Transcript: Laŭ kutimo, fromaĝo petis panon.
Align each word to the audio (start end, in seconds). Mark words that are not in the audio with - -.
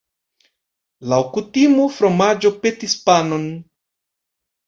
Laŭ 1.11 1.19
kutimo, 1.35 1.85
fromaĝo 1.97 2.51
petis 2.63 2.97
panon. 3.09 3.47